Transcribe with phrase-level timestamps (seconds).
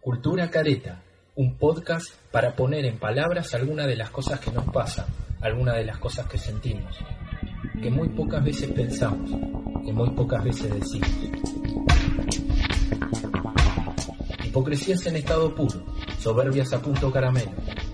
[0.00, 1.02] Cultura Careta,
[1.36, 5.04] un podcast para poner en palabras algunas de las cosas que nos pasan,
[5.42, 6.96] algunas de las cosas que sentimos,
[7.82, 9.30] que muy pocas veces pensamos,
[9.84, 11.10] que muy pocas veces decimos.
[14.42, 15.84] Hipocresías en estado puro,
[16.18, 17.52] soberbias a punto caramelo,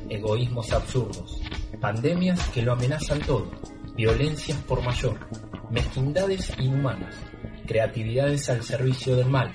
[0.09, 1.41] egoísmos absurdos,
[1.81, 3.51] pandemias que lo amenazan todo,
[3.97, 5.19] violencias por mayor,
[5.73, 7.17] mezquindades inhumanas,
[7.67, 9.51] creatividades al servicio del mal,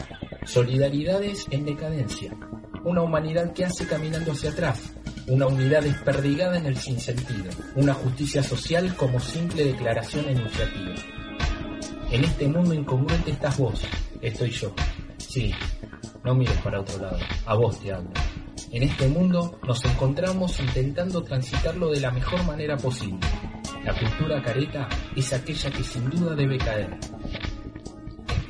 [0.46, 2.36] solidaridades en decadencia,
[2.84, 4.94] una humanidad que hace caminando hacia atrás,
[5.28, 10.96] una unidad desperdigada en el sinsentido, una justicia social como simple declaración enunciativa.
[12.12, 13.84] En este mundo incongruente estás vos,
[14.22, 14.74] estoy yo.
[15.18, 15.54] Sí,
[16.24, 18.12] no mires para otro lado, a vos te hablo.
[18.72, 23.28] En este mundo nos encontramos intentando transitarlo de la mejor manera posible.
[23.84, 26.98] La cultura careta es aquella que sin duda debe caer.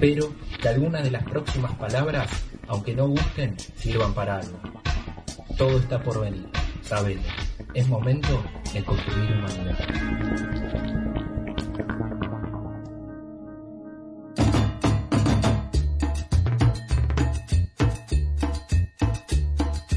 [0.01, 2.27] Espero que algunas de las próximas palabras,
[2.67, 4.59] aunque no gusten, sirvan para algo.
[5.59, 6.49] Todo está por venir,
[6.81, 7.21] sabelo.
[7.75, 9.77] Es momento de construir humanidad.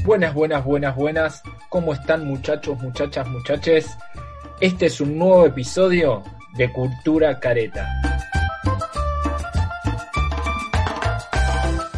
[0.03, 1.43] Buenas, buenas, buenas, buenas.
[1.69, 3.97] ¿Cómo están muchachos, muchachas, muchaches?
[4.61, 6.23] Este es un nuevo episodio
[6.57, 8.04] de Cultura Careta.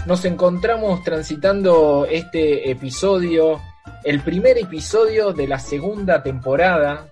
[0.08, 3.59] Nos encontramos transitando este episodio,
[4.05, 7.09] el primer episodio de la segunda temporada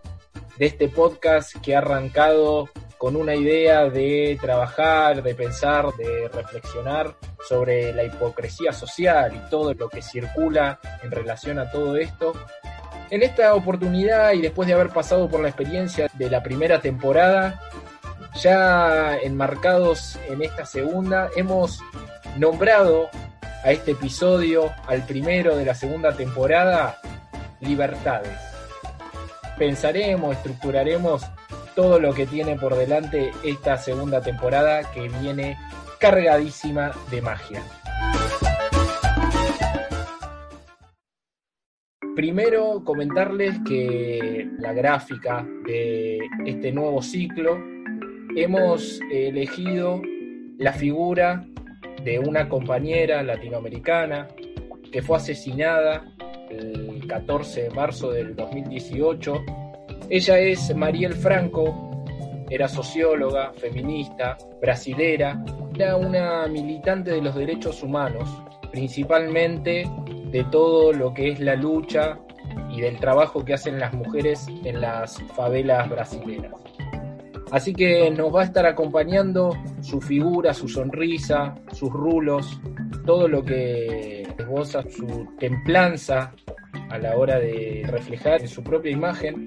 [0.57, 7.17] de este podcast que ha arrancado con una idea de trabajar, de pensar, de reflexionar
[7.45, 12.31] sobre la hipocresía social y todo lo que circula en relación a todo esto.
[13.09, 17.59] En esta oportunidad y después de haber pasado por la experiencia de la primera temporada,
[18.41, 21.81] ya enmarcados en esta segunda, hemos
[22.37, 23.09] nombrado
[23.63, 26.97] a este episodio, al primero de la segunda temporada,
[27.61, 28.37] Libertades.
[29.57, 31.23] Pensaremos, estructuraremos
[31.75, 35.57] todo lo que tiene por delante esta segunda temporada que viene
[35.99, 37.63] cargadísima de magia.
[42.15, 47.74] Primero comentarles que la gráfica de este nuevo ciclo
[48.35, 50.01] hemos elegido
[50.57, 51.45] la figura
[52.03, 54.27] de una compañera latinoamericana
[54.91, 56.05] que fue asesinada
[56.49, 59.43] el 14 de marzo del 2018
[60.09, 62.05] ella es Mariel Franco,
[62.49, 65.43] era socióloga, feminista, brasilera,
[65.73, 68.29] era una militante de los derechos humanos,
[68.71, 69.89] principalmente
[70.27, 72.19] de todo lo que es la lucha
[72.69, 76.51] y del trabajo que hacen las mujeres en las favelas brasileras.
[77.55, 82.59] Así que nos va a estar acompañando su figura, su sonrisa, sus rulos,
[83.05, 86.33] todo lo que esboza su templanza
[86.89, 89.45] a la hora de reflejar su propia imagen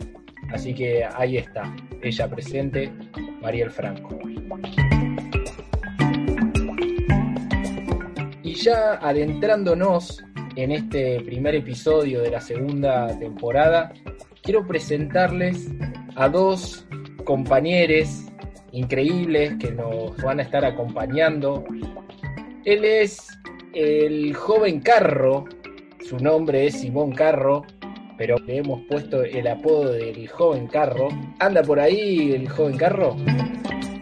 [0.52, 2.91] Así que ahí está, ella presente,
[3.42, 4.18] Mariel Franco.
[8.42, 10.24] Y ya adentrándonos
[10.56, 13.92] en este primer episodio de la segunda temporada,
[14.42, 15.68] quiero presentarles
[16.16, 16.86] a dos
[17.28, 18.25] compañeros
[18.72, 21.62] increíbles que nos van a estar acompañando.
[22.65, 23.28] Él es
[23.75, 25.44] el joven Carro,
[26.09, 27.66] su nombre es Simón Carro,
[28.16, 31.09] pero le hemos puesto el apodo del joven carro.
[31.39, 33.15] ¿Anda por ahí el joven carro?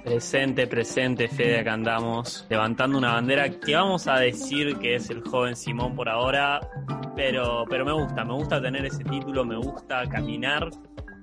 [0.05, 5.21] Presente, presente, Fede, acá andamos levantando una bandera que vamos a decir que es el
[5.23, 6.61] joven Simón por ahora,
[7.17, 10.71] pero, pero me gusta, me gusta tener ese título, me gusta caminar,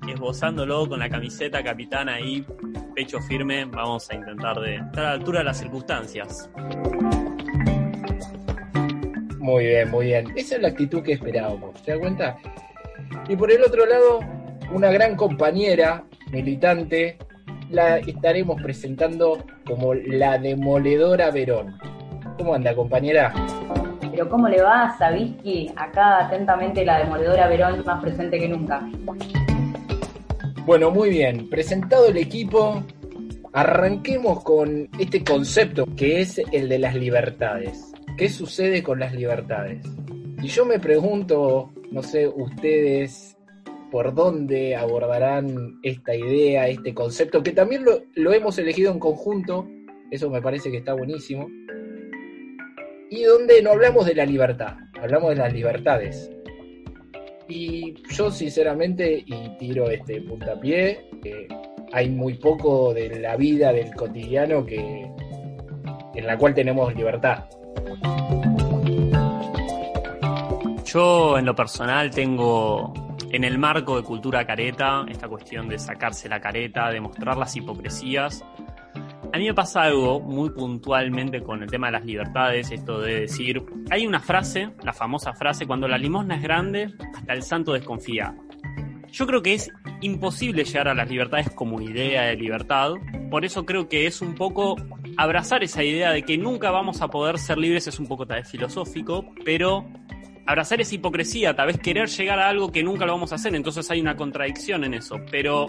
[0.07, 2.45] esbozándolo con la camiseta capitana ahí,
[2.95, 6.49] pecho firme, vamos a intentar de estar a la altura de las circunstancias.
[9.39, 10.31] Muy bien, muy bien.
[10.35, 11.81] Esa es la actitud que esperábamos.
[11.83, 12.37] ¿Te das cuenta?
[13.27, 14.19] Y por el otro lado,
[14.71, 17.17] una gran compañera militante,
[17.69, 21.77] la estaremos presentando como la demoledora Verón.
[22.37, 23.33] ¿Cómo anda, compañera?
[24.11, 25.71] Pero ¿cómo le va, Sabisky?
[25.75, 28.81] Acá atentamente la demoledora Verón más presente que nunca.
[30.65, 31.49] Bueno, muy bien.
[31.49, 32.81] Presentado el equipo,
[33.51, 37.91] arranquemos con este concepto que es el de las libertades.
[38.17, 39.85] ¿Qué sucede con las libertades?
[40.41, 43.35] Y yo me pregunto, no sé, ustedes
[43.91, 49.67] por dónde abordarán esta idea, este concepto, que también lo, hemos elegido en conjunto,
[50.11, 51.47] eso me parece que está buenísimo,
[53.09, 56.31] y donde no hablamos de la libertad, hablamos de las libertades.
[57.47, 61.09] Y yo sinceramente, y tiro este puntapié,
[61.91, 65.07] hay muy poco de la vida del cotidiano que,
[66.15, 67.45] en la cual tenemos libertad.
[70.85, 72.93] Yo en lo personal tengo
[73.31, 77.55] en el marco de cultura careta, esta cuestión de sacarse la careta, de mostrar las
[77.55, 78.45] hipocresías.
[79.33, 83.21] A mí me pasa algo muy puntualmente con el tema de las libertades, esto de
[83.21, 87.73] decir, hay una frase, la famosa frase, cuando la limosna es grande, hasta el santo
[87.73, 88.35] desconfía.
[89.11, 89.71] Yo creo que es
[90.01, 92.91] imposible llegar a las libertades como idea de libertad,
[93.31, 94.75] por eso creo que es un poco
[95.17, 98.41] abrazar esa idea de que nunca vamos a poder ser libres, es un poco tal
[98.41, 99.83] vez filosófico, pero
[100.45, 103.55] abrazar esa hipocresía, tal vez querer llegar a algo que nunca lo vamos a hacer,
[103.55, 105.65] entonces hay una contradicción en eso, pero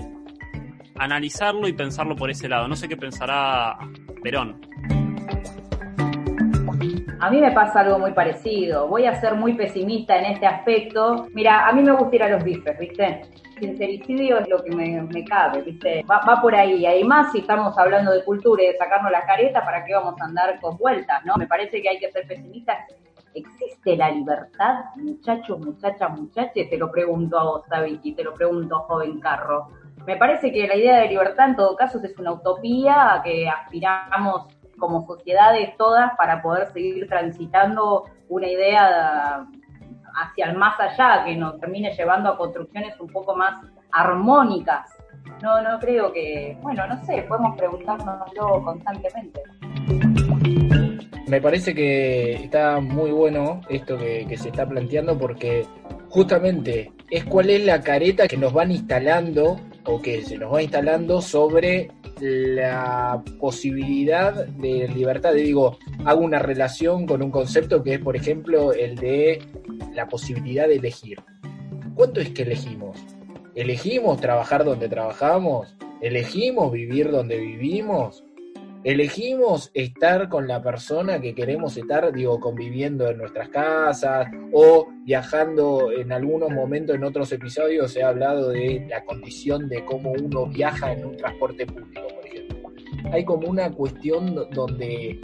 [0.97, 2.69] analizarlo y pensarlo por ese lado.
[2.69, 3.79] No sé qué pensará
[4.23, 4.61] Perón.
[7.21, 8.87] A mí me pasa algo muy parecido.
[8.89, 11.27] Voy a ser muy pesimista en este aspecto.
[11.33, 13.23] Mira, a mí me gusta ir a los bifes, ¿viste?
[13.59, 16.05] Sincericidio es lo que me, cabe, ¿viste?
[16.11, 16.85] Va, por ahí.
[16.85, 20.25] Además, si estamos hablando de cultura y de sacarnos la careta, ¿para qué vamos a
[20.25, 21.37] andar con vueltas, no?
[21.37, 22.79] Me parece que hay que ser pesimistas
[23.35, 26.53] ¿Existe la libertad, muchachos, muchachas, muchachos?
[26.71, 27.65] Te lo pregunto a vos,
[28.05, 29.71] y te lo pregunto, joven Carro.
[30.07, 33.49] Me parece que la idea de libertad en todo caso es una utopía a que
[33.49, 34.47] aspiramos
[34.79, 39.47] como sociedades todas para poder seguir transitando una idea
[40.17, 43.55] hacia el más allá que nos termine llevando a construcciones un poco más
[43.93, 44.91] armónicas.
[45.43, 49.41] No, no creo que, bueno, no sé, podemos preguntárnoslo constantemente
[51.27, 55.67] me parece que está muy bueno esto que, se está planteando porque
[56.09, 60.63] justamente es cuál es la careta que nos van instalando o que se nos va
[60.63, 61.91] instalando sobre
[62.21, 65.35] la posibilidad de libertad.
[65.35, 69.43] Digo, hago una relación con un concepto que es, por ejemplo, el de
[69.93, 71.19] la posibilidad de elegir.
[71.95, 72.99] ¿Cuánto es que elegimos?
[73.55, 75.77] ¿Elegimos trabajar donde trabajamos?
[76.01, 78.25] ¿Elegimos vivir donde vivimos?
[78.85, 85.91] Elegimos estar con la persona que queremos estar, digo, conviviendo en nuestras casas o viajando
[85.91, 90.47] en algunos momentos, en otros episodios se ha hablado de la condición de cómo uno
[90.47, 92.71] viaja en un transporte público, por ejemplo.
[93.11, 95.19] Hay como una cuestión donde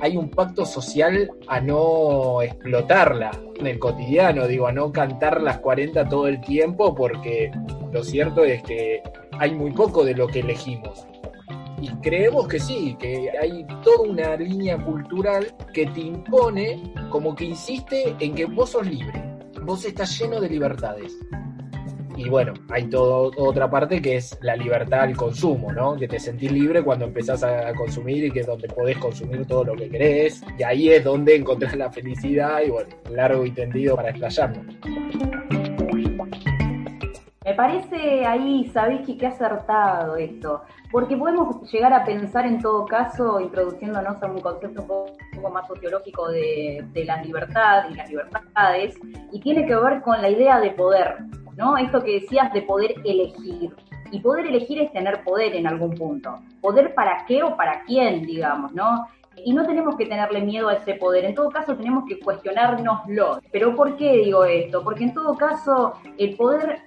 [0.00, 5.58] hay un pacto social a no explotarla en el cotidiano, digo, a no cantar las
[5.58, 7.52] 40 todo el tiempo, porque
[7.92, 9.02] lo cierto es que
[9.38, 11.06] hay muy poco de lo que elegimos
[11.82, 17.46] y creemos que sí, que hay toda una línea cultural que te impone, como que
[17.46, 19.20] insiste en que vos sos libre,
[19.62, 21.18] vos estás lleno de libertades.
[22.16, 25.96] Y bueno, hay toda otra parte que es la libertad al consumo, ¿no?
[25.96, 29.64] Que te sentís libre cuando empezás a consumir y que es donde podés consumir todo
[29.64, 30.40] lo que querés.
[30.56, 34.76] Y ahí es donde encontrás la felicidad y bueno, largo y tendido para explayarnos.
[37.44, 40.62] Me parece ahí, sabéis que qué acertado esto,
[40.92, 45.66] porque podemos llegar a pensar en todo caso, introduciéndonos a un concepto un poco, más
[45.66, 48.96] sociológico de, de, la libertad y las libertades,
[49.32, 51.16] y tiene que ver con la idea de poder,
[51.56, 51.76] ¿no?
[51.76, 53.74] Esto que decías de poder elegir.
[54.12, 56.38] Y poder elegir es tener poder en algún punto.
[56.60, 59.08] Poder para qué o para quién, digamos, ¿no?
[59.36, 63.40] Y no tenemos que tenerle miedo a ese poder, en todo caso tenemos que cuestionárnoslo.
[63.50, 64.82] Pero ¿por qué digo esto?
[64.82, 66.82] Porque en todo caso el poder,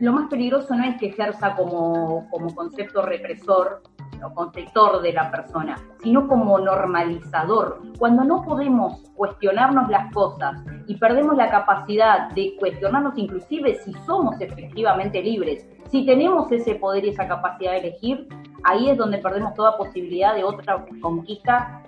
[0.00, 3.82] lo más peligroso no es que ejerza como, como concepto represor
[4.26, 7.80] o de la persona, sino como normalizador.
[7.98, 14.40] Cuando no podemos cuestionarnos las cosas y perdemos la capacidad de cuestionarnos inclusive si somos
[14.40, 18.28] efectivamente libres, si tenemos ese poder y esa capacidad de elegir,
[18.64, 21.82] ahí es donde perdemos toda posibilidad de otra conquista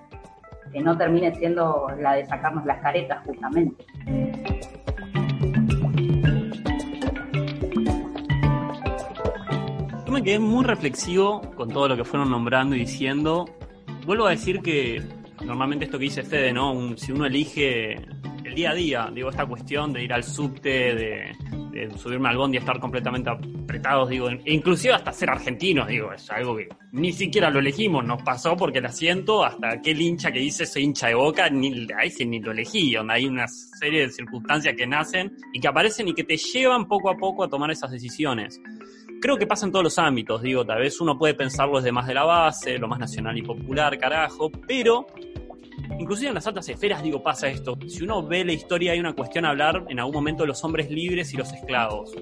[0.73, 3.85] que no termine siendo la de sacarnos las caretas justamente.
[10.17, 13.45] Me quedé muy reflexivo con todo lo que fueron nombrando y diciendo.
[14.07, 15.03] Vuelvo a decir que
[15.45, 16.97] normalmente esto que dice Fede, ¿no?
[16.97, 17.97] si uno elige
[18.43, 22.57] el día a día, digo, esta cuestión de ir al subte, de, subirme al bondi
[22.57, 27.51] y estar completamente apretados, digo, inclusive hasta ser argentinos, digo, es algo que ni siquiera
[27.51, 31.15] lo elegimos, nos pasó porque el asiento, hasta aquel hincha que dice soy hincha de
[31.15, 35.37] boca, ni, a ese ni lo elegí, donde hay una serie de circunstancias que nacen
[35.53, 38.59] y que aparecen y que te llevan poco a poco a tomar esas decisiones.
[39.21, 42.07] Creo que pasa en todos los ámbitos, digo, tal vez uno puede pensarlo desde más
[42.07, 45.07] de la base, lo más nacional y popular, carajo, pero
[45.99, 47.79] inclusive en las altas esferas, digo, pasa esto.
[47.89, 50.63] Si uno ve la historia, hay una cuestión a hablar en algún momento de los
[50.65, 52.13] hombres libres y los esclavos.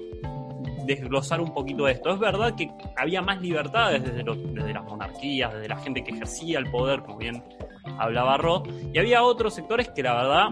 [0.85, 2.13] Desglosar un poquito esto.
[2.13, 6.59] Es verdad que había más libertades desde, desde las monarquías, desde la gente que ejercía
[6.59, 7.43] el poder, como bien
[7.99, 10.49] hablaba Ro, y había otros sectores que la verdad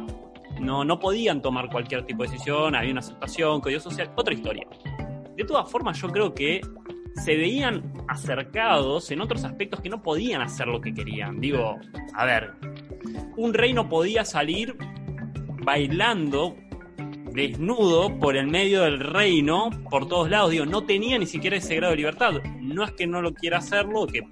[0.59, 4.67] no, no podían tomar cualquier tipo de decisión, había una aceptación, código social, otra historia.
[5.35, 6.61] De todas formas, yo creo que
[7.15, 11.39] se veían acercados en otros aspectos que no podían hacer lo que querían.
[11.39, 11.77] Digo,
[12.13, 12.51] a ver,
[13.37, 14.75] un rey no podía salir
[15.63, 16.55] bailando
[17.33, 20.51] desnudo por el medio del reino, por todos lados.
[20.51, 22.33] Digo, no tenía ni siquiera ese grado de libertad.
[22.61, 24.23] No es que no lo quiera hacerlo, que,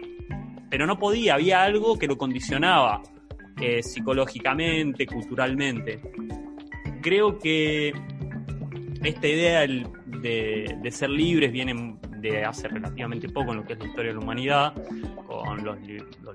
[0.70, 3.02] pero no podía, había algo que lo condicionaba
[3.60, 6.02] eh, psicológicamente, culturalmente.
[7.02, 7.94] Creo que
[9.04, 9.64] esta idea
[10.22, 14.18] de, ser libres viene de hace relativamente poco en lo que es la historia de
[14.18, 14.74] la humanidad,
[15.26, 15.78] con los,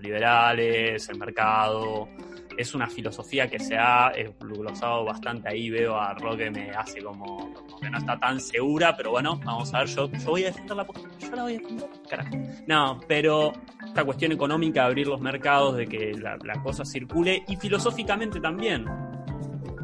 [0.02, 2.08] liberales, el mercado,
[2.56, 5.70] es una filosofía que se ha glosado bastante ahí.
[5.70, 9.80] Veo a Roque me hace como, que no está tan segura, pero bueno, vamos a
[9.80, 9.88] ver.
[9.88, 10.86] Yo, yo voy a defender la
[11.18, 12.36] Yo la voy a defender, carajo.
[12.66, 13.52] No, pero
[13.84, 18.40] esta cuestión económica de abrir los mercados, de que la, la cosa circule y filosóficamente
[18.40, 18.86] también.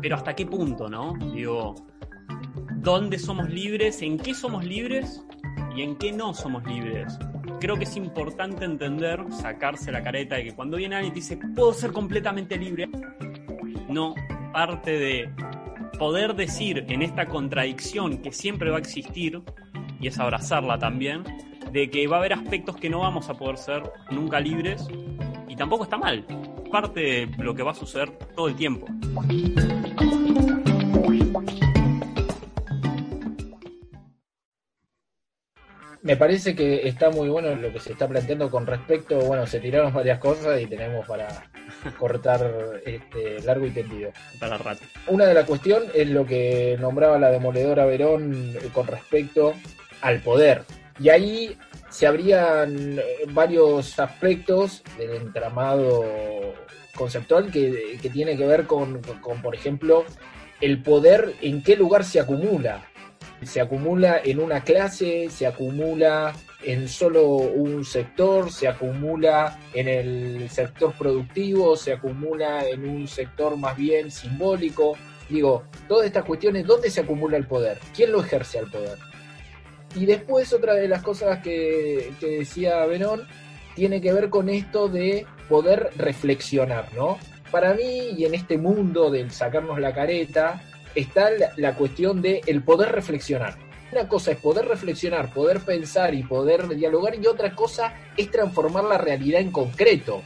[0.01, 1.15] Pero hasta qué punto, ¿no?
[1.33, 1.75] Digo,
[2.83, 4.03] ¿dónde somos libres?
[4.03, 5.23] ¿En qué somos libres?
[5.75, 7.19] ¿Y en qué no somos libres?
[7.63, 11.39] creo que es importante entender, sacarse la careta de que cuando viene alguien y dice,
[11.55, 12.89] puedo ser completamente libre,
[13.89, 14.17] no,
[14.53, 15.31] parte de
[15.97, 19.43] poder decir en esta contradicción que siempre va a existir,
[20.01, 21.23] y es abrazarla también,
[21.71, 24.89] de que va a haber aspectos que no vamos a poder ser nunca libres,
[25.47, 26.27] y tampoco está mal,
[26.73, 28.89] parte de lo que va a suceder todo el tiempo.
[36.03, 39.61] Me parece que está muy bueno lo que se está planteando con respecto, bueno, se
[39.61, 41.29] tiraron varias cosas y tenemos para
[41.99, 44.11] cortar este, largo y tendido.
[44.41, 44.83] Para rato.
[45.07, 49.55] Una de las cuestiones es lo que nombraba la demoledora Verón eh, con respecto
[50.01, 50.65] al poder.
[50.99, 51.57] Y ahí
[51.89, 56.05] se abrían eh, varios aspectos del entramado
[56.97, 60.05] conceptual que, tiene que ver con, con, por ejemplo,
[60.61, 62.92] el poder en qué lugar se acumula
[63.45, 70.49] se acumula en una clase, se acumula en solo un sector, se acumula en el
[70.51, 74.97] sector productivo, se acumula en un sector más bien simbólico.
[75.29, 77.79] Digo, todas estas cuestiones, ¿dónde se acumula el poder?
[77.95, 78.99] ¿Quién lo ejerce al poder?
[79.95, 83.27] Y después otra de las cosas que, decía Benón
[83.75, 87.19] tiene que ver con esto de poder reflexionar, ¿no?
[87.51, 90.63] Para mí, y en este mundo del sacarnos la careta,
[90.95, 93.57] está la, cuestión de el poder reflexionar.
[93.93, 98.85] Una cosa es poder reflexionar, poder pensar y poder dialogar y otra cosa es transformar
[98.85, 100.23] la realidad en concreto.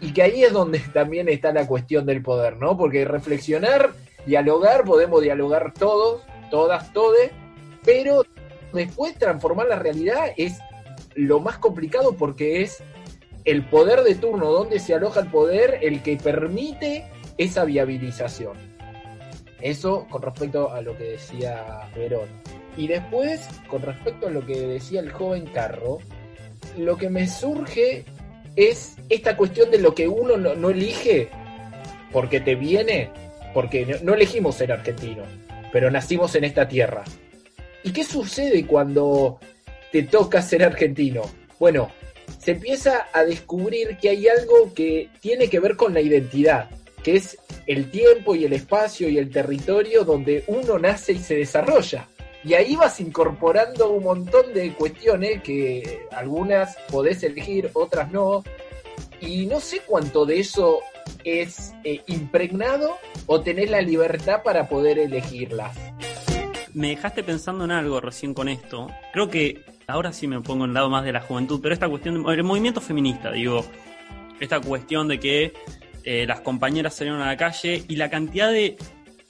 [0.00, 2.76] Y que ahí es donde también está la cuestión del poder, ¿no?
[2.76, 3.92] Porque reflexionar,
[4.26, 7.30] dialogar, podemos dialogar todos, todas, todes,
[7.84, 8.22] pero
[8.72, 10.58] después transformar la realidad es
[11.14, 12.82] lo más complicado porque es
[13.44, 17.06] el poder de turno, donde se aloja el poder, el que permite
[17.36, 18.73] esa viabilización.
[19.64, 22.28] Eso con respecto a lo que decía Verón.
[22.76, 26.00] Y después, con respecto a lo que decía el joven Carro,
[26.76, 28.04] lo que me surge
[28.56, 31.30] es esta cuestión de lo que uno no, elige
[32.12, 33.10] porque te viene,
[33.54, 35.22] porque no, elegimos ser argentino,
[35.72, 37.02] pero nacimos en esta tierra.
[37.82, 39.40] ¿Y qué sucede cuando
[39.90, 41.22] te toca ser argentino?
[41.58, 41.90] Bueno,
[42.36, 46.68] se empieza a descubrir que hay algo que tiene que ver con la identidad
[47.04, 51.36] que es el tiempo y el espacio y el territorio donde uno nace y se
[51.36, 52.08] desarrolla.
[52.44, 58.44] Y ahí vas incorporando un montón de cuestiones que algunas podés elegir, otras no.
[59.20, 60.80] Y no sé cuánto de eso
[61.24, 65.74] es eh, impregnado o tenés la libertad para poder elegirlas.
[66.74, 68.88] Me dejaste pensando en algo recién con esto.
[69.12, 71.88] Creo que ahora sí me pongo en el lado más de la juventud, pero esta
[71.88, 73.64] cuestión, el movimiento feminista, digo,
[74.40, 75.54] esta cuestión de que
[76.04, 78.76] eh, las compañeras salieron a la calle y la cantidad de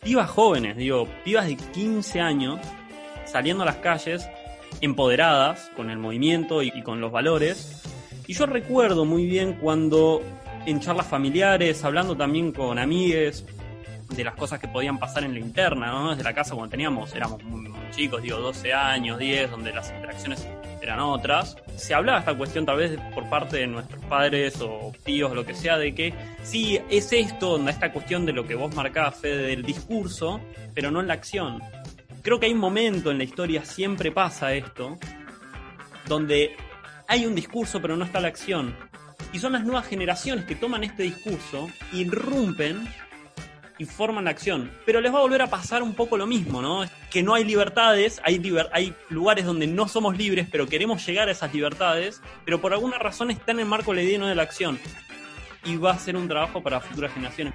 [0.02, 2.60] pibas jóvenes, digo, pibas de 15 años
[3.24, 4.28] saliendo a las calles,
[4.80, 7.82] empoderadas con el movimiento y, con los valores.
[8.26, 10.22] Y yo recuerdo muy bien cuando
[10.66, 13.44] en charlas familiares, hablando también con amigues
[14.08, 16.10] de las cosas que podían pasar en la interna, ¿no?
[16.10, 20.46] Desde la casa cuando teníamos, éramos muy, chicos, digo, 12 años, 10, donde las interacciones
[20.84, 21.56] eran otras.
[21.76, 25.54] Se hablaba esta cuestión tal vez por parte de nuestros padres o tíos lo que
[25.54, 29.62] sea, de que sí, es esto, esta cuestión de lo que vos marcabas, Fede, del
[29.62, 30.40] discurso,
[30.74, 31.62] pero no en la acción.
[32.22, 34.98] Creo que hay un momento en la historia, siempre pasa esto,
[36.06, 36.56] donde
[37.08, 38.76] hay un discurso pero no está la acción.
[39.32, 42.86] Y son las nuevas generaciones que toman este discurso, irrumpen
[43.78, 44.70] y forman la acción.
[44.86, 46.84] Pero les va a volver a pasar un poco lo mismo, ¿no?
[47.14, 48.42] Que no hay libertades, hay,
[49.08, 53.30] lugares donde no somos libres, pero queremos llegar a esas libertades, pero por alguna razón
[53.30, 54.80] están en el marco ledino de la acción.
[55.64, 57.54] Y va a ser un trabajo para futuras generaciones.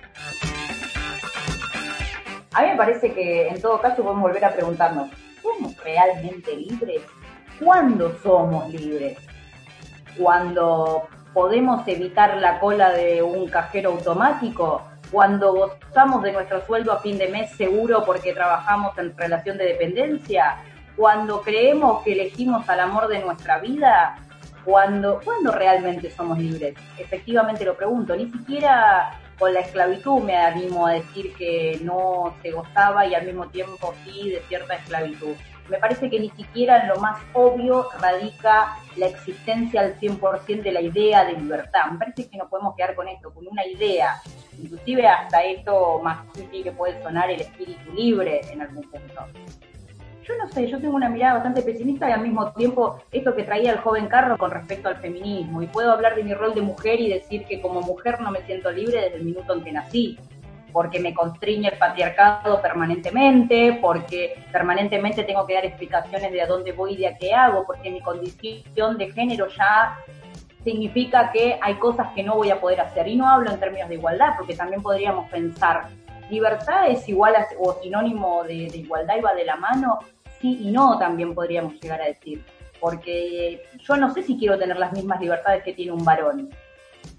[2.54, 5.10] A mí me parece que en todo caso podemos volver a preguntarnos,
[5.42, 7.02] ¿somos realmente libres?
[7.60, 9.18] ¿Cuándo somos libres?
[10.18, 17.00] Cuando podemos evitar la cola de un cajero automático cuando gozamos de nuestro sueldo a
[17.00, 20.58] fin de mes seguro porque trabajamos en relación de dependencia,
[20.96, 24.18] cuando creemos que elegimos al amor de nuestra vida,
[24.64, 26.76] cuando, cuando realmente somos libres.
[26.98, 32.52] Efectivamente lo pregunto, ni siquiera con la esclavitud me animo a decir que no se
[32.52, 35.34] gozaba y al mismo tiempo sí de cierta esclavitud.
[35.70, 40.72] Me parece que ni siquiera en lo más obvio radica la existencia al 100% de
[40.72, 41.92] la idea de libertad.
[41.92, 44.20] Me parece que no podemos quedar con esto, con una idea,
[44.62, 49.26] inclusive hasta esto más difícil que puede sonar el espíritu libre en algún punto
[50.30, 53.44] yo no sé, yo tengo una mirada bastante pesimista y al mismo tiempo esto que
[53.44, 55.64] traía el joven Carro con respecto al feminismo.
[55.64, 58.42] Y puedo hablar de mi rol de mujer y decir que como mujer no me
[58.44, 60.20] siento libre desde el minuto en que nací
[60.72, 66.74] porque me constriñe el patriarcado permanentemente, porque permanentemente tengo que dar explicaciones de a dónde
[66.74, 69.98] voy y de a qué hago, porque mi condición de género ya
[70.64, 73.08] significa que hay cosas que no voy a poder hacer.
[73.08, 75.88] Y no hablo en términos de igualdad, porque también podríamos pensar,
[76.30, 80.00] libertad es igual o sinónimo de, de igualdad y va de la mano
[80.40, 82.44] sí y no también podríamos llegar a decir,
[82.80, 86.50] porque yo no sé si quiero tener las mismas libertades que tiene un varón,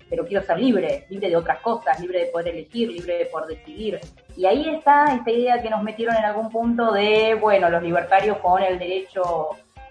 [0.08, 3.58] pero quiero ser libre, libre de otras cosas, libre de poder elegir, libre de poder
[3.58, 4.00] decidir.
[4.36, 8.38] Y ahí está esta idea que nos metieron en algún punto de, bueno, los libertarios
[8.38, 9.50] con el derecho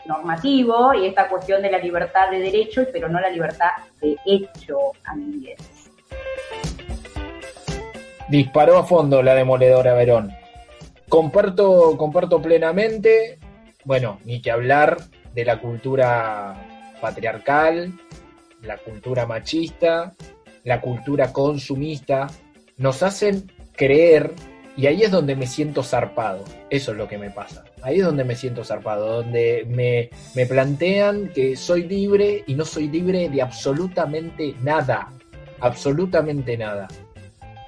[0.10, 3.70] normativo y esta cuestión de la libertad de derecho, pero no la libertad
[4.01, 5.92] de hecho, amigues.
[8.28, 10.32] Disparó a fondo la demoledora Verón.
[11.08, 13.39] Comparto, comparto plenamente,
[13.86, 14.98] bueno, ni que hablar
[15.34, 16.56] de la cultura
[17.01, 17.94] patriarcal,
[18.62, 20.13] la cultura machista,
[20.63, 22.28] la cultura consumista,
[22.78, 24.34] nos hacen creer,
[24.80, 28.06] y ahí es donde me siento zarpado, eso es lo que me pasa, ahí es
[28.06, 33.28] donde me siento zarpado, donde me, me plantean que soy libre y no soy libre
[33.28, 35.12] de absolutamente nada,
[35.60, 36.88] absolutamente nada.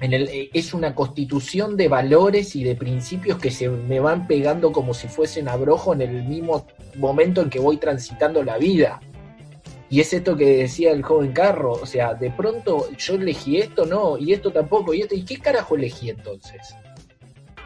[0.00, 4.94] Eh, es una constitución de valores y de principios que se me van pegando como
[4.94, 9.00] si fuesen abrojo en el mismo momento en que voy transitando la vida.
[9.90, 13.84] Y es esto que decía el joven Carro, o sea, de pronto yo elegí esto,
[13.84, 16.74] no, y esto tampoco, y esto, ¿y qué carajo elegí entonces?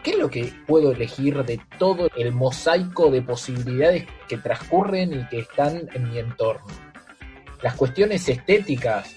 [0.07, 5.27] ¿Qué es lo que puedo elegir de todo el mosaico de posibilidades que transcurren y
[5.27, 6.64] que están en mi entorno?
[7.61, 9.16] Las cuestiones estéticas,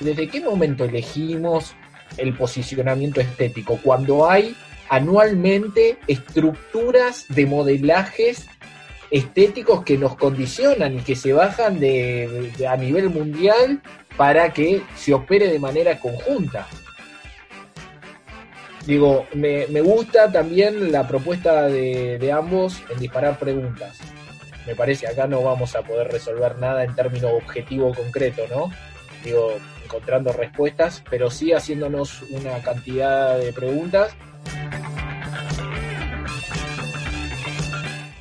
[0.00, 1.76] ¿desde qué momento elegimos
[2.16, 4.56] el posicionamiento estético, cuando hay
[4.88, 8.48] anualmente estructuras de modelajes
[9.12, 13.80] estéticos que nos condicionan y que se bajan a nivel mundial
[14.16, 16.66] para que se opere de manera conjunta.
[18.86, 23.98] Digo, me, gusta también la propuesta de, de, ambos en disparar preguntas.
[24.64, 28.70] Me parece, acá no vamos a poder resolver nada en términos objetivo concreto, ¿no?
[29.24, 34.14] Digo, encontrando respuestas, pero sí haciéndonos una cantidad de preguntas.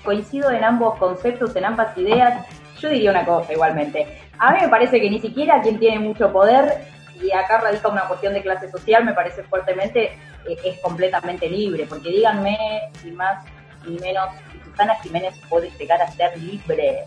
[0.04, 2.44] Coincido en ambos conceptos, en ambas ideas.
[2.80, 4.08] Yo diría una cosa igualmente.
[4.40, 6.86] A mí me parece que ni siquiera quien tiene mucho poder,
[7.22, 10.12] y acá radica una cuestión de clase social, me parece fuertemente,
[10.48, 11.86] es completamente libre.
[11.88, 12.58] Porque díganme,
[13.04, 13.46] ni más
[13.88, 17.06] ni menos, si Susana Jiménez puede llegar a ser libre.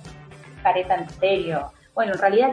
[0.62, 1.72] Careta en serio.
[1.94, 2.50] Bueno, en realidad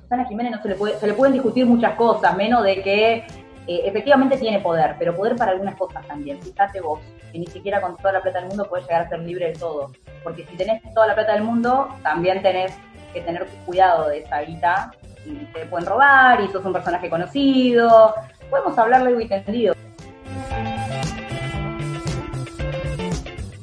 [0.00, 3.26] Susana Jiménez no se le, puede, se le pueden discutir muchas cosas, menos de que
[3.68, 6.40] eh, efectivamente tiene poder, pero poder para algunas cosas también.
[6.40, 7.00] Fíjate vos,
[7.32, 9.58] que ni siquiera con toda la plata del mundo puedes llegar a ser libre de
[9.58, 9.90] todo.
[10.22, 12.72] Porque si tenés toda la plata del mundo, también tenés
[13.12, 14.92] que tener cuidado de esa guita
[15.24, 18.14] y te pueden robar y sos un personaje conocido.
[18.48, 19.74] Podemos hablar largo y tendido.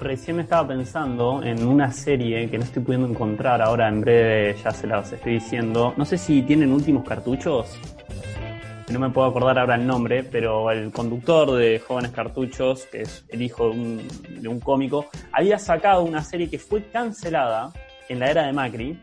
[0.04, 4.72] Recién estaba pensando en una serie que no estoy pudiendo encontrar ahora, en breve ya
[4.72, 5.94] se las estoy diciendo.
[5.98, 7.80] No sé si tienen últimos cartuchos.
[8.92, 13.26] No me puedo acordar ahora el nombre, pero el conductor de Jóvenes Cartuchos, que es
[13.30, 14.08] el hijo de un,
[14.42, 17.72] de un cómico, había sacado una serie que fue cancelada
[18.10, 19.00] en la era de Macri,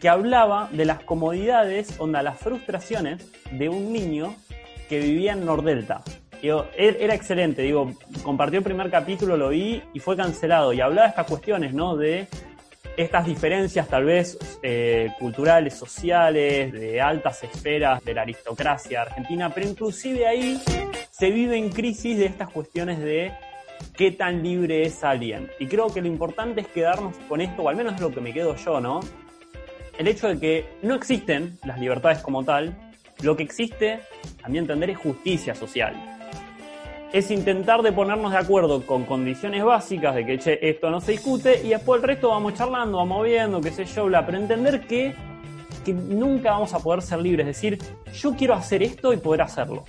[0.00, 4.34] que hablaba de las comodidades, onda, las frustraciones de un niño
[4.88, 6.02] que vivía en Nordelta.
[6.42, 7.92] Digo, era excelente, digo,
[8.24, 10.72] compartió el primer capítulo, lo vi y fue cancelado.
[10.72, 11.96] Y hablaba de estas cuestiones, ¿no?
[11.96, 12.26] De
[12.96, 19.68] estas diferencias tal vez eh, culturales, sociales, de altas esferas de la aristocracia argentina, pero
[19.68, 20.60] inclusive ahí
[21.12, 23.32] se vive en crisis de estas cuestiones de
[23.96, 25.48] qué tan libre es alguien.
[25.60, 28.20] Y creo que lo importante es quedarnos con esto, o al menos es lo que
[28.20, 28.98] me quedo yo, ¿no?
[29.96, 32.76] El hecho de que no existen las libertades como tal,
[33.22, 34.00] lo que existe,
[34.42, 36.11] a mi entender, es justicia social
[37.12, 41.12] es intentar de ponernos de acuerdo con condiciones básicas de que che, esto no se
[41.12, 44.80] discute y después el resto vamos charlando, vamos viendo, qué sé yo, bla, pero entender
[44.86, 45.14] que,
[45.84, 47.78] que nunca vamos a poder ser libres, es decir,
[48.14, 49.84] yo quiero hacer esto y poder hacerlo.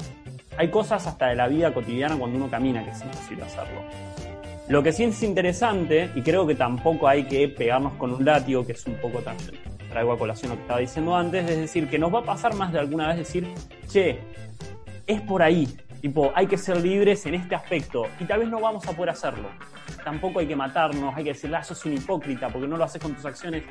[0.58, 3.82] hay cosas hasta de la vida cotidiana cuando uno camina que es imposible hacerlo.
[4.68, 8.66] Lo que sí es interesante, y creo que tampoco hay que pegarnos con un látigo,
[8.66, 9.52] que es un poco también,
[9.90, 12.54] traigo a colación lo que estaba diciendo antes, es decir, que nos va a pasar
[12.56, 13.48] más de alguna vez decir,
[13.88, 14.20] che,
[15.06, 15.68] es por ahí,
[16.04, 19.12] tipo, hay que ser libres en este aspecto, y tal vez no vamos a poder
[19.12, 19.48] hacerlo.
[20.04, 23.02] Tampoco hay que matarnos, hay que decirle, ah, sos un hipócrita porque no lo haces
[23.02, 23.64] con tus acciones.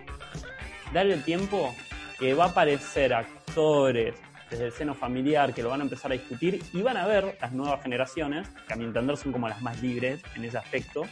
[0.94, 1.74] Darle el tiempo
[2.18, 4.14] que va a aparecer actores,
[4.48, 7.36] desde el seno familiar que lo van a empezar a discutir y van a ver
[7.38, 11.02] las nuevas generaciones, que a mi entender son como las más libres en ese aspecto,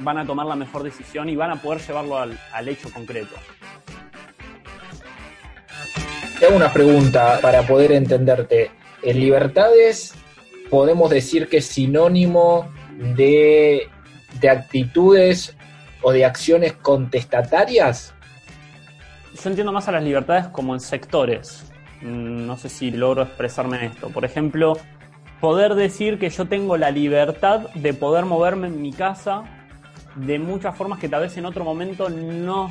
[0.00, 3.36] van a tomar la mejor decisión y van a poder llevarlo al, hecho concreto.
[6.38, 8.79] Te una pregunta para poder entenderte.
[9.02, 10.14] ¿En libertades
[10.68, 12.68] podemos decir que es sinónimo
[13.16, 13.88] de,
[14.40, 15.56] de actitudes
[16.02, 18.14] o de acciones contestatarias?
[19.42, 21.72] Yo entiendo más a las libertades como en sectores.
[22.02, 24.10] Mm, no sé si logro expresarme en esto.
[24.10, 24.76] Por ejemplo,
[25.40, 29.44] poder decir que yo tengo la libertad de poder moverme en mi casa
[30.16, 32.68] de muchas formas que tal vez en otro momento no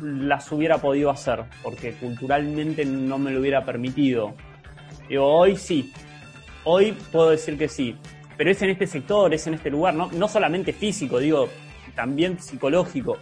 [0.00, 4.34] las hubiera podido hacer, porque culturalmente no me lo hubiera permitido.
[5.10, 5.92] Digo, hoy sí,
[6.64, 7.96] hoy puedo decir que sí,
[8.38, 11.50] pero es en este sector, es en este lugar, no, no solamente físico, digo,
[11.94, 13.18] también psicológico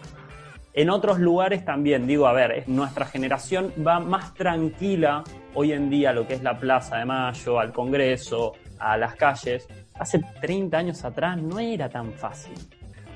[0.78, 5.24] en otros lugares también, digo, a ver, nuestra generación va más tranquila
[5.54, 9.16] hoy en día a lo que es la Plaza de Mayo, al Congreso, a las
[9.16, 9.66] calles.
[9.94, 12.54] Hace 30 años atrás no era tan fácil.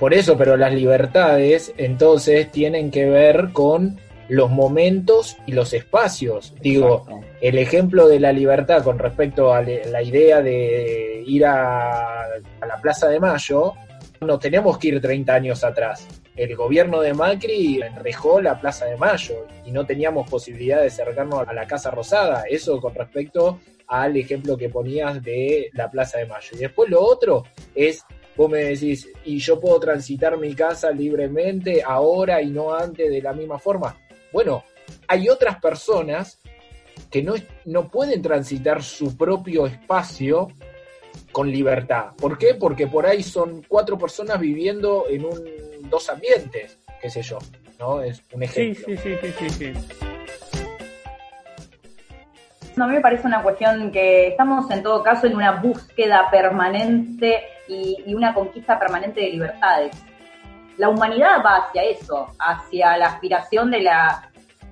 [0.01, 3.97] Por eso, pero las libertades entonces tienen que ver con
[4.29, 6.55] los momentos y los espacios.
[6.61, 7.07] Digo,
[7.41, 12.81] el ejemplo de la libertad con respecto a la idea de ir a, a la
[12.81, 13.75] Plaza de Mayo,
[14.21, 18.97] no tenemos que ir 30 años atrás el gobierno de Macri enrejó la Plaza de
[18.97, 22.45] Mayo y no teníamos posibilidad de acercarnos a la Casa Rosada.
[22.49, 26.49] Eso con respecto al ejemplo que ponías de la Plaza de Mayo.
[26.53, 28.03] Y después lo otro es,
[28.35, 33.21] vos me decís, y yo puedo transitar mi casa libremente ahora y no antes de
[33.21, 33.99] la misma forma.
[34.33, 34.65] Bueno,
[35.09, 36.41] hay otras personas
[37.11, 37.35] que no,
[37.67, 40.49] no pueden transitar su propio espacio
[41.31, 42.13] con libertad.
[42.17, 42.55] ¿Por qué?
[42.55, 45.41] Porque por ahí son cuatro personas viviendo en un
[45.91, 47.39] dos ambientes, qué sé yo,
[47.79, 48.03] ¿no?
[48.03, 48.85] Es un ejemplo.
[48.87, 49.73] Sí, sí, sí, sí, sí.
[52.81, 57.43] a mí me parece una cuestión que estamos en todo caso en una búsqueda permanente
[57.69, 59.95] y, y, una conquista permanente de libertades.
[60.79, 64.31] La humanidad va hacia eso, hacia la aspiración de, la,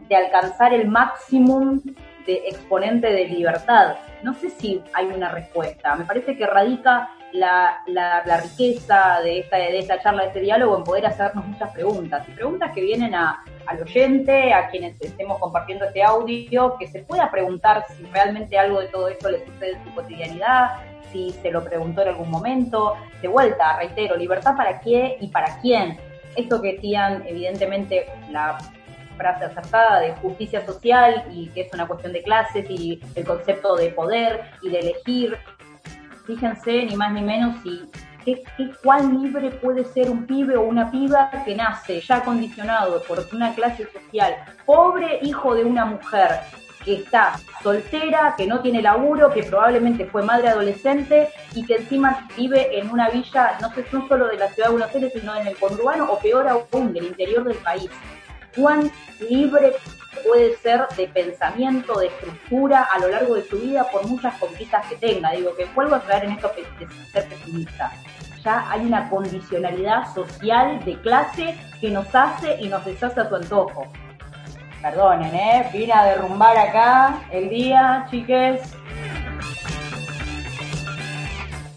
[0.09, 1.79] de alcanzar el máximo
[2.27, 3.97] de exponente de libertad.
[4.23, 9.57] No sé si hay una respuesta, me parece que radica la, la, riqueza de esta,
[9.57, 12.29] de esta charla, de este diálogo, en poder hacernos muchas preguntas.
[12.29, 17.01] Y preguntas que vienen a, al oyente, a quienes estemos compartiendo este audio, que se
[17.01, 20.71] pueda preguntar si realmente algo de todo esto le sucede en su cotidianidad,
[21.13, 22.95] si se lo preguntó en algún momento.
[23.23, 25.99] De vuelta, reitero, libertad para qué y para quién.
[26.37, 28.59] Esto que decían, evidentemente, la
[29.17, 33.77] frase acertada de justicia social y que es una cuestión de clases y el concepto
[33.77, 35.37] de poder y de elegir
[36.27, 37.91] Fíjense, ni más ni menos, si
[38.25, 38.43] ¿Qué,
[38.85, 43.55] cuán libre puede ser un pibe o una piba que nace ya condicionado por una
[43.55, 46.41] clase social pobre, hijo de una mujer
[46.85, 52.29] que está soltera, que no tiene laburo, que probablemente fue madre adolescente y que encima
[52.37, 55.35] vive en una villa, no sé, no solo de la ciudad de Buenos Aires, sino
[55.37, 57.91] en el conurbano o peor aún, del interior del país.
[58.57, 58.91] ¿Cuán
[59.29, 59.75] libre
[60.27, 64.87] puede ser de pensamiento, de estructura a lo largo de su vida por muchas conquistas
[64.87, 65.33] que tenga.
[65.33, 67.93] Digo, que vuelvo a traer en esto de ser pesimista.
[68.43, 73.37] Ya hay una condicionalidad social de clase que nos hace y nos deshace a su
[73.37, 73.87] antojo.
[74.83, 75.71] Perdonen, ¿eh?
[75.73, 78.61] Vine a derrumbar acá el día, chiques.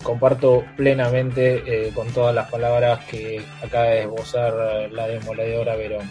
[0.02, 4.54] Comparto plenamente eh, con todas las palabras que acaba de esbozar
[4.92, 6.10] la demoledora Verón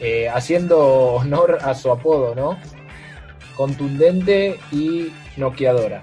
[0.00, 2.58] eh, haciendo honor a su apodo, ¿no?
[3.56, 6.02] Contundente y noqueadora.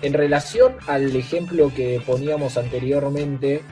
[0.00, 3.62] En relación al ejemplo que poníamos anteriormente,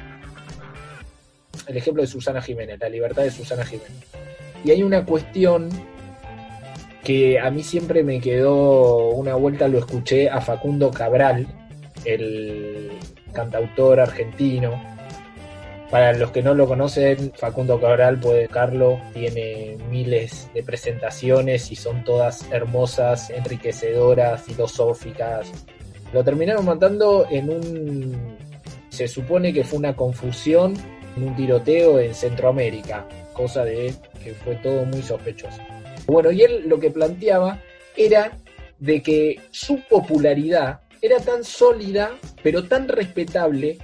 [1.67, 4.28] el ejemplo de Susana Jiménez, la libertad de Susana Jiménez.
[4.65, 5.69] Y hay una cuestión
[7.05, 11.47] que a mí siempre me quedó una vuelta, lo escuché a Facundo Cabral,
[12.05, 12.91] el
[13.33, 14.81] cantautor argentino,
[15.91, 21.77] para los que no lo conocen, Facundo Cabral, puede Carlos, tiene miles de presentaciones y
[21.77, 25.51] son todas hermosas, enriquecedoras, filosóficas.
[26.13, 28.37] Lo terminaron matando en un...
[28.91, 30.75] Se supone que fue una confusión
[31.17, 33.07] en un tiroteo en Centroamérica,
[33.39, 35.63] cosa de que fue todo muy sospechoso.
[36.07, 37.63] Bueno, y él lo que planteaba
[37.97, 38.37] era
[38.81, 43.79] de que su popularidad era tan sólida, pero tan respetable,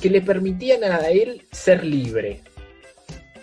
[0.00, 2.40] que le permitían a él ser libre.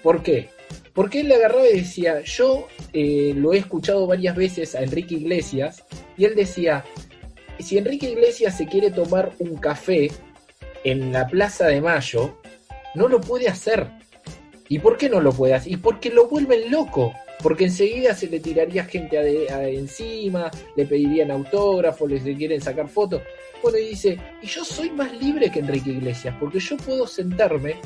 [0.01, 0.49] ¿Por qué?
[0.93, 5.15] Porque él le agarraba y decía, yo eh, lo he escuchado varias veces a Enrique
[5.15, 5.83] Iglesias,
[6.17, 6.85] y él decía,
[7.59, 10.09] si Enrique Iglesias se quiere tomar un café
[10.85, 12.37] en la Plaza de Mayo,
[12.95, 13.98] no lo puede hacer.
[14.69, 15.73] ¿Y por qué no lo puede hacer?
[15.73, 17.13] Y porque lo vuelven loco.
[17.41, 19.17] Porque enseguida se le tiraría gente
[19.75, 23.21] encima, le pedirían autógrafos, les quieren sacar fotos.
[23.63, 27.77] Bueno, y dice, y yo soy más libre que Enrique Iglesias, porque yo puedo sentarme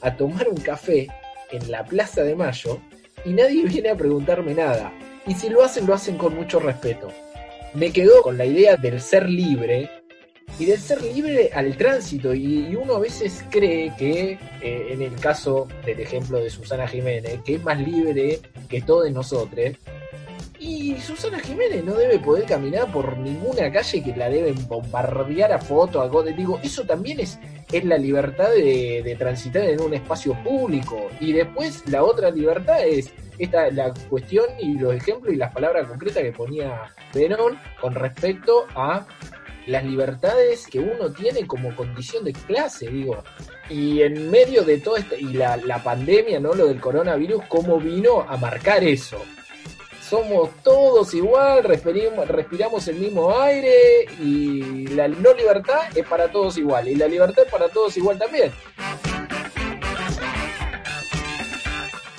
[0.00, 1.08] a tomar un café
[1.50, 2.80] en la Plaza de Mayo
[3.24, 4.92] y nadie viene a preguntarme nada.
[5.26, 7.08] Y si lo hacen, lo hacen con mucho respeto.
[7.74, 9.90] Me quedó con la idea del ser libre
[10.58, 12.34] y del ser libre al tránsito.
[12.34, 17.40] Y, uno a veces cree que, eh, en el caso del ejemplo de Susana Jiménez,
[17.44, 19.76] que es más libre que todos nosotros.
[20.60, 25.58] Y Susana Jiménez no debe poder caminar por ninguna calle que la deben bombardear a
[25.58, 27.38] fotos, a Digo, eso también es,
[27.70, 31.08] es la libertad de, de, transitar en un espacio público.
[31.20, 35.86] Y después la otra libertad es esta, la cuestión y los ejemplos y las palabras
[35.86, 39.06] concretas que ponía Verón con respecto a
[39.68, 43.22] las libertades que uno tiene como condición de clase, digo.
[43.68, 46.54] Y en medio de todo esto, y la, la pandemia, ¿no?
[46.54, 49.22] Lo del coronavirus, ¿cómo vino a marcar eso?
[50.00, 56.56] Somos todos igual, respiramos, respiramos el mismo aire y la no libertad es para todos
[56.56, 56.88] igual.
[56.88, 58.50] Y la libertad es para todos igual también.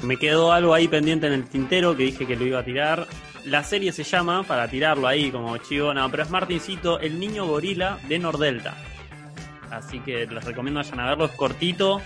[0.03, 3.07] Me quedó algo ahí pendiente en el tintero que dije que lo iba a tirar.
[3.45, 7.45] La serie se llama, para tirarlo ahí como chivo, no, pero es Martincito, El Niño
[7.45, 8.75] Gorila de Nordelta.
[9.71, 12.01] Así que les recomiendo vayan a verlo, es cortito.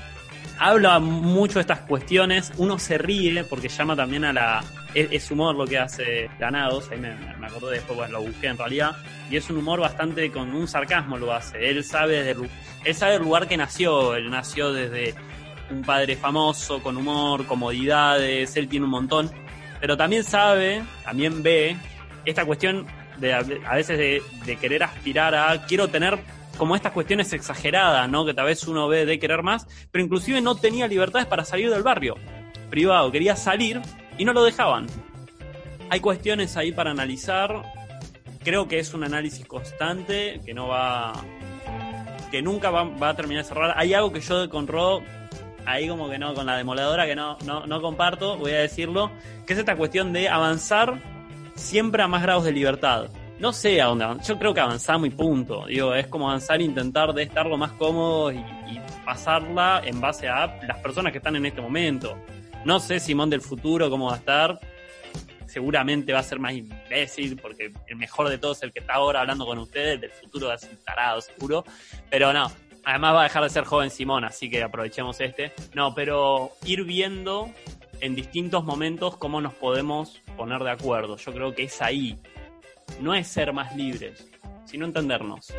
[0.59, 4.63] Habla mucho de estas cuestiones, uno se ríe porque llama también a la...
[4.93, 8.57] Es, humor lo que hace Ganados, ahí me, me acordé después, pues lo busqué en
[8.59, 8.95] realidad,
[9.31, 11.67] y es un humor bastante con un sarcasmo lo hace.
[11.67, 12.47] Él sabe, desde,
[12.83, 15.15] él sabe el lugar que nació, él nació desde
[15.71, 19.31] un padre famoso, con humor, comodidades, él tiene un montón
[19.83, 21.75] pero también sabe, también ve
[22.23, 26.19] esta cuestión de a veces de, querer aspirar a, quiero tener
[26.57, 28.25] como estas cuestiones exageradas, ¿no?
[28.25, 31.69] Que tal vez uno ve de querer más, pero inclusive no tenía libertades para salir
[31.69, 32.15] del barrio
[32.69, 33.81] privado, quería salir
[34.17, 34.87] y no lo dejaban.
[35.89, 37.61] Hay cuestiones ahí para analizar,
[38.41, 41.11] creo que es un análisis constante, que no va,
[42.31, 43.73] que nunca va, a terminar de cerrar.
[43.75, 45.03] Hay algo que yo con Ro
[45.65, 49.11] ahí como que no, con la demoledora que no, no, no comparto, voy a decirlo,
[49.45, 50.99] que es esta cuestión de avanzar
[51.55, 53.09] siempre a más grados de libertad.
[53.39, 55.65] No sé a dónde yo creo que avanzamos y punto.
[55.65, 59.99] Digo, es como avanzar e intentar de estar lo más cómodo y, y pasarla en
[59.99, 62.17] base a las personas que están en este momento.
[62.65, 64.59] No sé Simón del futuro cómo va a estar.
[65.45, 68.93] Seguramente va a ser más imbécil porque el mejor de todos es el que está
[68.93, 69.99] ahora hablando con ustedes.
[69.99, 71.65] Del futuro va a ser tarado seguro.
[72.09, 72.51] Pero no,
[72.85, 75.53] Además va a dejar de ser joven Simón, así que aprovechemos este.
[75.73, 77.49] No, pero ir viendo
[78.01, 81.15] en distintos momentos cómo nos podemos poner de acuerdo.
[81.15, 82.19] Yo creo que es ahí.
[82.99, 84.29] No es ser más libres,
[84.65, 85.53] sino entendernos.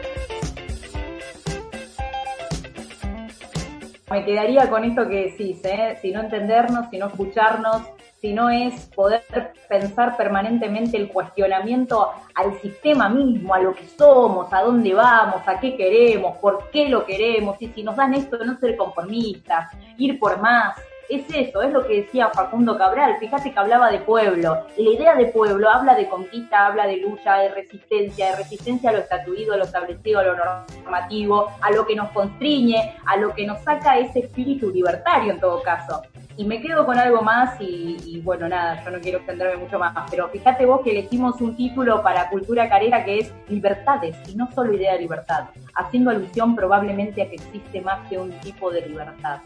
[4.11, 5.99] Me quedaría con esto que decís, ¿eh?
[6.03, 7.83] si no entendernos, si no escucharnos,
[8.25, 9.23] sino es poder
[9.69, 15.61] pensar permanentemente el cuestionamiento al sistema mismo, a lo que somos, a dónde vamos, a
[15.61, 20.19] qué queremos, por qué lo queremos, y si nos dan esto, no ser conformistas, ir
[20.19, 20.75] por más.
[21.07, 25.15] Es eso, es lo que decía Facundo Cabral, fíjate que hablaba de pueblo, la idea
[25.17, 29.53] de pueblo habla de conquista, habla de lucha, de resistencia, de resistencia a lo estatuido,
[29.53, 33.61] a lo establecido, a lo normativo, a lo que nos constriñe, a lo que nos
[33.63, 36.01] saca ese espíritu libertario en todo caso.
[36.37, 39.95] Y me quedo con algo más y, bueno, nada, yo no quiero extenderme mucho más,
[40.11, 44.51] pero fíjate vos que elegimos un título para Cultura Carera que es Libertades y no
[44.53, 45.45] solo idea de libertad,
[45.77, 49.39] haciendo alusión probablemente a que existe más que un tipo de libertad.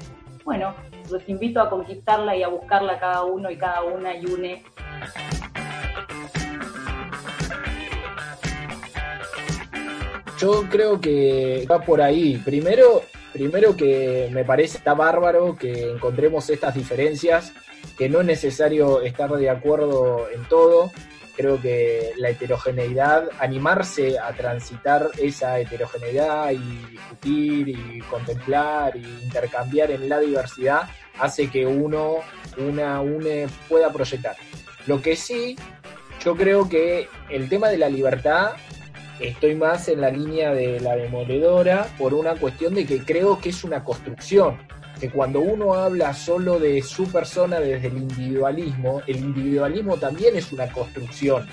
[0.45, 0.73] Bueno,
[1.11, 4.63] los invito a conquistarla y a buscarla cada uno y cada una y une.
[10.39, 12.39] Yo creo que va por ahí.
[12.39, 13.03] Primero,
[13.39, 17.53] Primero que me parece está bárbaro que encontremos estas diferencias,
[17.97, 20.91] que no es necesario estar de acuerdo en todo.
[21.37, 29.93] Creo que la heterogeneidad, animarse a transitar esa heterogeneidad y discutir y contemplar y intercambiar
[29.93, 30.89] en la diversidad
[31.21, 32.17] hace que uno,
[32.57, 34.35] una, une pueda proyectar.
[34.89, 35.55] Lo que sí,
[36.25, 38.55] yo creo que el tema de la libertad
[39.21, 43.51] estoy más en la línea de la demoledora por una cuestión de que creo que
[43.51, 44.59] es una construcción.
[45.01, 50.53] Que cuando uno habla solo de su persona desde el individualismo, el individualismo también es
[50.53, 51.47] una construcción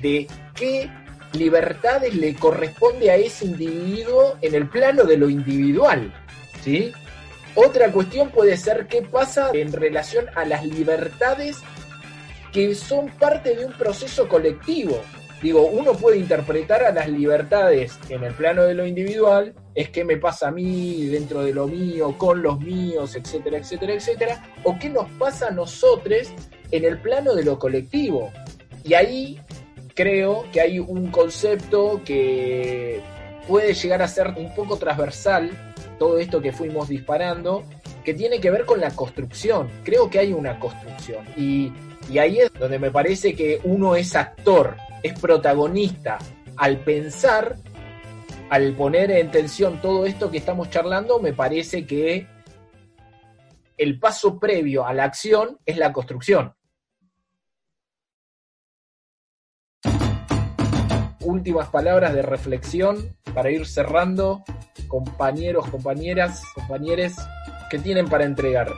[0.00, 0.90] de qué
[1.32, 6.12] libertades le corresponde a ese individuo en el plano de lo individual,
[6.62, 6.92] ¿sí?
[7.54, 11.58] Otra cuestión puede ser qué pasa en relación a las libertades
[12.52, 15.00] que son parte de un proceso colectivo.
[15.42, 20.04] Digo, uno puede interpretar a las libertades en el plano de lo individual, es qué
[20.04, 24.78] me pasa a mí, dentro de lo mío, con los míos, etcétera, etcétera, etcétera, o
[24.78, 26.30] qué nos pasa a nosotros
[26.70, 28.30] en el plano de lo colectivo.
[28.84, 29.40] Y ahí
[29.94, 33.00] creo que hay un concepto que
[33.48, 35.50] puede llegar a ser un poco transversal,
[35.98, 37.64] todo esto que fuimos disparando,
[38.04, 39.70] que tiene que ver con la construcción.
[39.84, 41.24] Creo que hay una construcción.
[41.34, 41.72] Y,
[42.10, 46.18] y ahí es donde me parece que uno es actor es protagonista
[46.56, 47.56] al pensar,
[48.50, 52.26] al poner en tensión todo esto que estamos charlando, me parece que
[53.76, 56.54] el paso previo a la acción es la construcción.
[61.22, 64.42] Últimas palabras de reflexión para ir cerrando,
[64.88, 67.16] compañeros, compañeras, compañeres,
[67.70, 68.68] que tienen para entregar?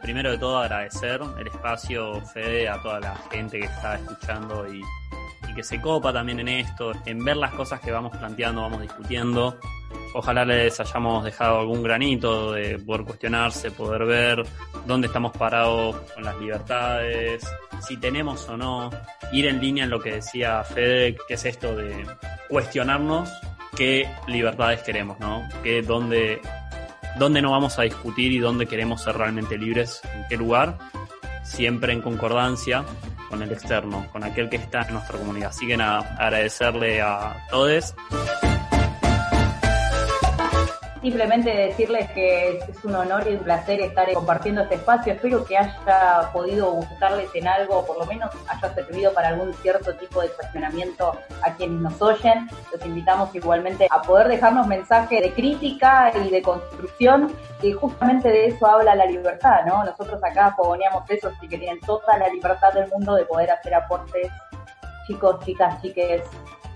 [0.00, 4.80] Primero de todo agradecer el espacio, Fede, a toda la gente que está escuchando y,
[5.54, 9.58] que se copa también en esto, en ver las cosas que vamos planteando, vamos discutiendo.
[10.14, 14.42] Ojalá les hayamos dejado algún granito de poder cuestionarse, poder ver
[14.86, 17.42] dónde estamos parados con las libertades,
[17.80, 18.90] si tenemos o no,
[19.32, 22.06] ir en línea en lo que decía Fede, que es esto de
[22.48, 23.30] cuestionarnos
[23.76, 25.46] qué libertades queremos, ¿no?
[25.62, 26.40] Que dónde
[27.18, 30.78] dónde no vamos a discutir y dónde queremos ser realmente libres, en qué lugar,
[31.42, 32.84] siempre en concordancia
[33.28, 35.50] con el externo, con aquel que está en nuestra comunidad.
[35.50, 37.94] Así que agradecerle a todos
[41.06, 45.12] Simplemente decirles que es un honor y un placer estar compartiendo este espacio.
[45.12, 49.94] Espero que haya podido gustarles en algo, por lo menos haya servido para algún cierto
[49.94, 52.50] tipo de cuestionamiento a quienes nos oyen.
[52.72, 58.46] Los invitamos igualmente a poder dejarnos mensajes de crítica y de construcción, que justamente de
[58.46, 59.84] eso habla la libertad, ¿no?
[59.84, 63.76] Nosotros acá fogoneamos eso, así que tienen toda la libertad del mundo de poder hacer
[63.76, 64.28] aportes.
[65.06, 66.22] Chicos, chicas, chiques,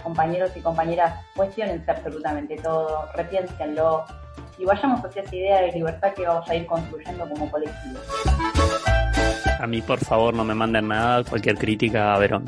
[0.00, 4.04] compañeros y compañeras, cuestionense absolutamente todo, repiénsenlo
[4.58, 7.98] y vayamos hacia esa idea de libertad que vamos a ir construyendo como colectivo.
[9.58, 12.44] A mí, por favor, no me manden nada, cualquier crítica a Verón.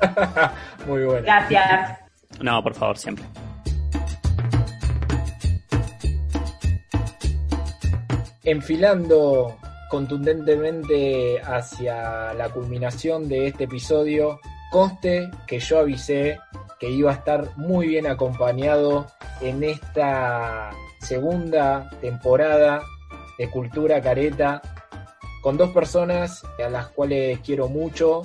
[0.86, 1.22] Muy bueno.
[1.22, 1.98] Gracias.
[2.40, 3.24] No, por favor, siempre.
[8.42, 9.56] Enfilando
[9.88, 14.40] contundentemente hacia la culminación de este episodio,
[14.74, 16.40] conste que yo avisé
[16.80, 19.06] que iba a estar muy bien acompañado
[19.40, 22.82] en esta segunda temporada
[23.38, 24.60] de Cultura Careta
[25.42, 28.22] con dos personas a las cuales quiero mucho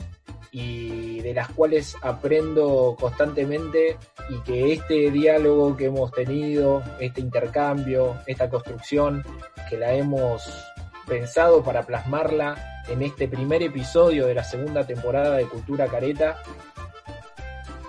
[0.52, 3.98] y de las cuales aprendo constantemente
[4.32, 9.24] y que este diálogo que hemos tenido, este intercambio, esta construcción
[9.70, 10.52] que la hemos
[11.10, 16.38] pensado para plasmarla en este primer episodio de la segunda temporada de Cultura Careta,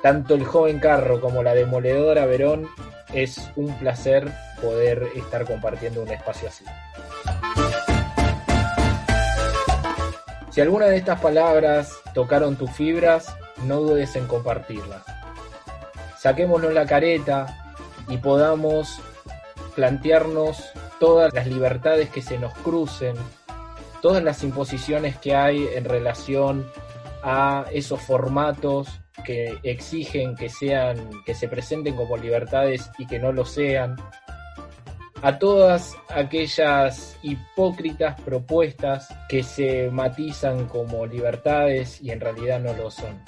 [0.02, 2.66] tanto el joven Carro como la demoledora Verón,
[3.12, 6.64] es un placer poder estar compartiendo un espacio así.
[10.50, 15.02] Si alguna de estas palabras tocaron tus fibras, no dudes en compartirlas.
[16.18, 17.74] Saquémonos la careta
[18.08, 19.00] y podamos
[19.74, 23.16] plantearnos todas las libertades que se nos crucen,
[24.02, 26.70] todas las imposiciones que hay en relación
[27.22, 33.32] a esos formatos que exigen que sean, que se presenten como libertades y que no
[33.32, 33.96] lo sean,
[35.22, 42.90] a todas aquellas hipócritas propuestas que se matizan como libertades y en realidad no lo
[42.90, 43.22] son.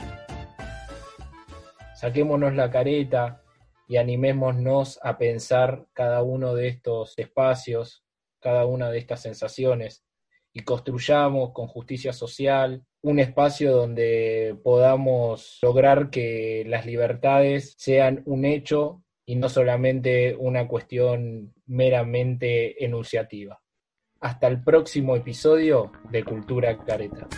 [1.94, 3.41] Saquémonos la careta
[3.88, 8.04] y animémonos a pensar cada uno de estos espacios,
[8.40, 10.04] cada una de estas sensaciones
[10.52, 18.44] y construyamos con justicia social un espacio donde podamos lograr que las libertades sean un
[18.44, 23.60] hecho y no solamente una cuestión meramente enunciativa.
[24.20, 27.28] Hasta el próximo episodio de Cultura Careta.